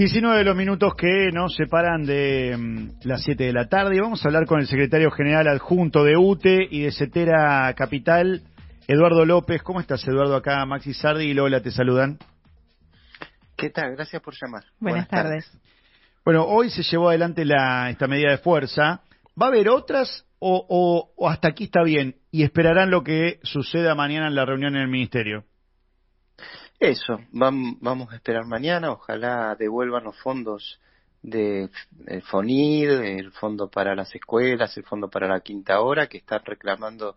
[0.00, 4.00] 19 de los minutos que nos separan de mm, las 7 de la tarde y
[4.00, 8.40] vamos a hablar con el secretario general adjunto de UTE y de Cetera Capital,
[8.88, 9.62] Eduardo López.
[9.62, 10.36] ¿Cómo estás, Eduardo?
[10.36, 12.18] Acá Maxi Sardi y Lola te saludan.
[13.58, 13.94] ¿Qué tal?
[13.94, 14.64] Gracias por llamar.
[14.78, 15.52] Buenas, tardes.
[16.24, 19.02] Bueno, hoy se llevó adelante la, esta medida de fuerza.
[19.38, 23.38] ¿Va a haber otras o, o- o hasta aquí está bien y esperarán lo que
[23.42, 25.44] suceda mañana en la reunión en el ministerio?
[26.80, 28.90] Eso, vam- vamos a esperar mañana.
[28.92, 30.80] Ojalá devuelvan los fondos
[31.22, 31.68] de
[32.06, 37.16] el el fondo para las escuelas, el fondo para la quinta hora que están reclamando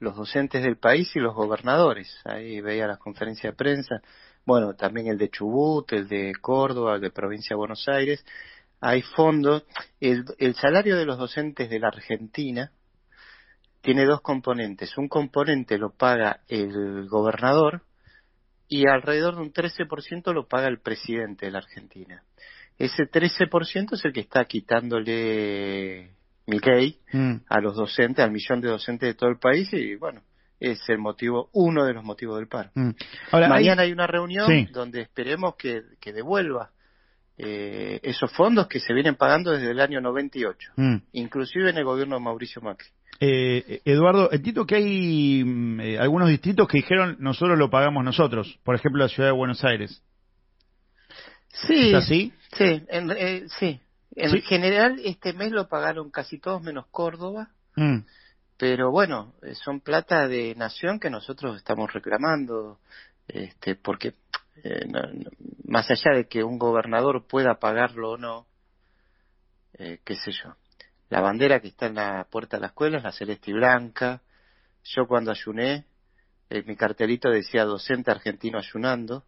[0.00, 2.18] los docentes del país y los gobernadores.
[2.24, 4.02] Ahí veía las conferencias de prensa.
[4.44, 8.24] Bueno, también el de Chubut, el de Córdoba, el de Provincia de Buenos Aires.
[8.80, 9.64] Hay fondos.
[10.00, 12.72] El, el salario de los docentes de la Argentina
[13.82, 14.98] tiene dos componentes.
[14.98, 17.82] Un componente lo paga el gobernador
[18.68, 22.22] y alrededor de un 13% lo paga el presidente de la Argentina.
[22.78, 26.10] Ese 13% es el que está quitándole
[26.46, 27.36] Milei Mm.
[27.48, 30.20] a los docentes, al millón de docentes de todo el país y bueno,
[30.60, 32.70] es el motivo, uno de los motivos del paro.
[32.74, 32.90] Mm.
[33.32, 34.66] Ahora, hay- Mañana hay una reunión Sí.
[34.72, 36.70] donde esperemos que, que devuelva
[37.38, 40.96] eh, esos fondos que se vienen pagando desde el año 98, Mm.
[41.12, 42.88] inclusive en el gobierno de Mauricio Macri.
[43.20, 48.58] Eh, Eduardo, entiendo que hay mm, eh, algunos distritos que dijeron nosotros lo pagamos nosotros,
[48.62, 50.02] por ejemplo la ciudad de Buenos Aires.
[51.66, 52.32] Sí, ¿Es así?
[52.56, 53.80] sí, en, eh, sí.
[54.14, 54.40] En Sí.
[54.42, 57.98] general este mes lo pagaron casi todos menos Córdoba, Mm.
[58.58, 62.78] pero bueno, eh, son plata de nación que nosotros estamos reclamando,
[63.28, 64.14] este, porque
[64.64, 65.30] eh, no- no-
[65.66, 68.46] más allá de que un gobernador pueda pagarlo o no,
[69.78, 70.54] eh, qué sé yo,
[71.08, 74.22] la bandera que está en la puerta de la escuela es la celeste y blanca.
[74.84, 75.84] Yo cuando ayuné,
[76.50, 79.24] eh, mi cartelito decía docente argentino ayunando,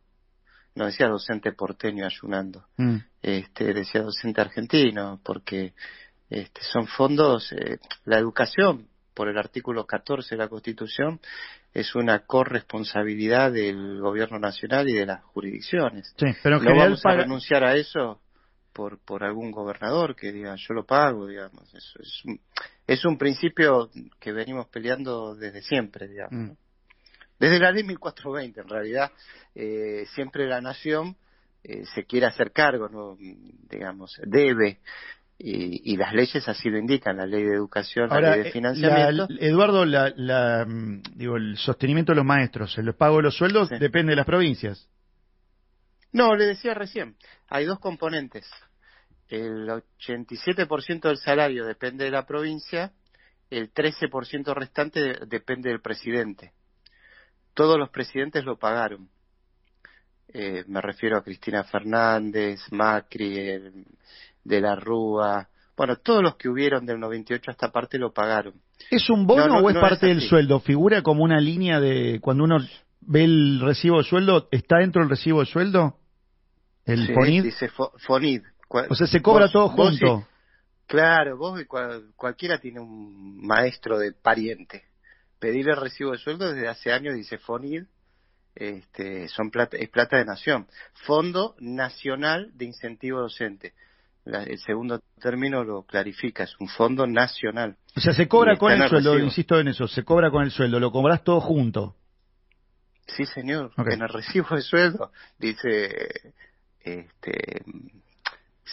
[0.75, 2.97] no decía docente porteño ayunando Mm.
[3.23, 5.75] este, decía docente argentino, porque
[6.31, 11.21] este, son fondos, eh, la educación, por el artículo 14 de la Constitución,
[11.75, 16.15] es una corresponsabilidad del gobierno nacional y de las jurisdicciones.
[16.17, 18.21] Sí, pero en no general vamos a renunciar a eso
[18.79, 21.65] por, por algún gobernador que diga yo lo pago, digamos.
[21.75, 22.41] Eso es, un,
[22.87, 23.91] es un principio
[24.21, 26.33] que venimos peleando desde siempre, digamos.
[26.33, 26.53] Mm.
[27.41, 29.11] Desde la ley 1420, en realidad,
[29.57, 31.17] eh, siempre la nación
[31.65, 33.17] eh, se quiere hacer cargo, ¿no?
[33.69, 34.79] digamos, debe,
[35.41, 38.49] y, y las leyes así lo indican, la ley de educación, Ahora, la ley de
[38.51, 39.27] eh, financiamiento.
[39.29, 43.37] la- Eduardo, la, la, mm, digo, el sostenimiento de los maestros, el pago de los
[43.37, 43.77] sueldos Sí.
[43.81, 44.89] depende de las provincias.
[46.13, 47.17] No, le decía recién,
[47.49, 48.49] hay dos componentes.
[49.29, 52.93] El 87% del salario depende de la provincia,
[53.51, 56.53] el 13% restante de- depende del presidente.
[57.55, 59.09] Todos los presidentes lo pagaron.
[60.33, 63.85] Eh, me refiero a Cristina Fernández, Macri, el-
[64.45, 65.49] de la Rúa.
[65.77, 68.55] Bueno, todos los que hubieron del 98 a esta parte lo pagaron.
[68.91, 70.61] ¿Es un bono No, no, o es no parte es del sueldo?
[70.61, 72.59] ¿Figura como una línea de cuando uno
[73.01, 75.97] ve el recibo de sueldo, está dentro del recibo de sueldo?
[76.85, 77.43] ¿El Sí, FONID?
[77.45, 78.43] Dice fo- FONID.
[78.69, 80.27] O sea, se cobra vos- todo junto.
[80.87, 84.85] Claro, vos cual- cualquiera tiene un maestro de pariente.
[85.39, 87.85] Pedir el recibo de sueldo desde hace años dice FONID,
[88.55, 90.67] este, son plata, es plata de nación.
[91.07, 93.75] Fondo Nacional de Incentivo Docente.
[94.25, 97.77] La- el segundo término lo clarifica, es un fondo nacional.
[97.97, 100.51] O sea, se cobra con el el sueldo, insisto en eso, se cobra con el
[100.51, 101.95] sueldo, lo cobras todo junto.
[103.07, 103.73] Sí, señor.
[103.79, 106.33] En el recibo de sueldo dice
[106.81, 107.63] este,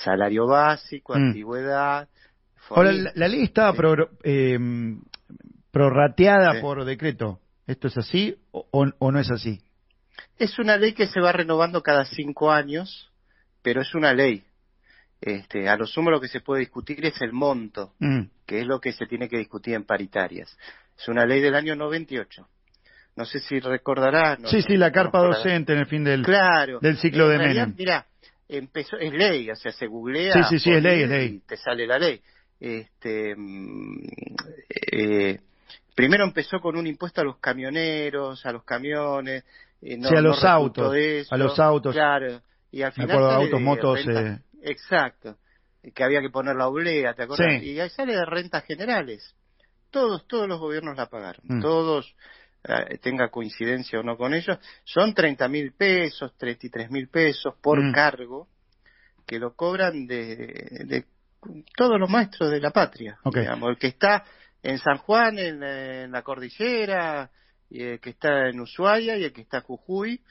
[0.03, 1.17] salario básico, Mm.
[1.27, 2.07] antigüedad.
[2.69, 3.77] Ahora, la, la ley estaba Sí.
[3.77, 4.57] pro- eh,
[5.71, 6.61] prorrateada Sí.
[6.61, 7.39] por decreto.
[7.67, 9.59] ¿Esto es así o, no es así?
[10.37, 13.11] Es una ley que se va renovando cada cinco años,
[13.61, 14.43] pero es una ley.
[15.21, 18.23] Este, a lo sumo lo que se puede discutir es el monto, Mm.
[18.45, 20.55] que es lo que se tiene que discutir en paritarias.
[20.97, 22.47] Es una ley del año 98.
[23.15, 24.37] No sé si recordará.
[24.37, 26.23] no- sí, no- sí, la carpa docente en el fin del...
[26.23, 26.79] Claro.
[26.81, 27.77] del ciclo de realidad, Menem.
[27.77, 28.05] Mira,
[28.47, 30.33] empezó, es ley, o sea, se googlea.
[30.33, 31.35] Sí, sí, sí, es ley, es FONID ley.
[31.35, 32.21] Y te sale la ley.
[32.59, 33.97] Este, mm,
[34.91, 35.39] eh,
[35.95, 39.43] primero empezó con un impuesto a los camioneros, a los camiones.
[39.81, 41.35] eh, no- Sí, a los autos, eso.
[41.35, 41.93] a los autos.
[41.93, 42.41] Claro.
[42.71, 44.39] Y al Me final acuerdo autos, motos, renta- eh.
[44.63, 45.37] Exacto.
[45.93, 47.61] Que había que poner la oblea, ¿te acuerdas?
[47.61, 47.71] Sí.
[47.71, 49.35] Y ahí sale de rentas generales.
[49.91, 51.41] Todos, todos los gobiernos la pagaron.
[51.43, 51.61] Mm.
[51.61, 52.15] Todos,
[52.67, 57.81] eh, tenga coincidencia o no con ellos, son 30 mil pesos, 33 mil pesos por
[57.81, 57.91] Mm.
[57.93, 58.47] cargo
[59.25, 60.35] que lo cobran de,
[60.85, 61.05] de
[61.75, 63.17] todos los maestros de la patria.
[63.41, 64.23] Digamos, el que está
[64.63, 67.29] en San Juan, en, en la cordillera,
[67.69, 70.21] y el que está en Ushuaia y el que está en Jujuy,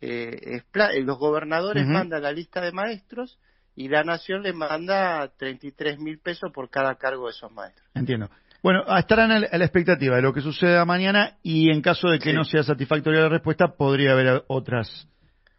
[0.00, 0.62] eh,
[1.02, 3.38] los gobernadores mandan la lista de maestros
[3.74, 7.86] y la nación le manda 33 mil pesos por cada cargo de esos maestros.
[7.94, 8.28] Entiendo.
[8.62, 12.32] Bueno, estarán a la expectativa de lo que suceda mañana y en caso de que
[12.32, 15.08] no sea satisfactoria la respuesta, podría haber otras,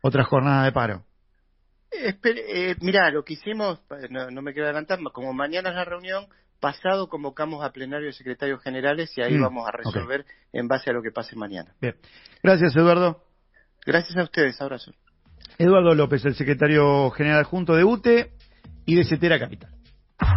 [0.01, 1.05] otras jornadas de paro.
[1.91, 3.79] Eh, mirá, lo que hicimos,
[4.09, 6.27] no, me quiero adelantar, como mañana es la reunión,
[6.59, 10.89] pasado convocamos a plenario de secretarios generales y ahí mm, vamos a resolver en base
[10.89, 11.73] a lo que pase mañana.
[11.81, 11.95] Bien.
[12.43, 13.23] Gracias, Eduardo.
[13.85, 14.91] Gracias a ustedes, abrazo.
[15.57, 18.33] Eduardo López, el secretario general junto de UTE
[18.85, 19.78] y de CETERA Capital.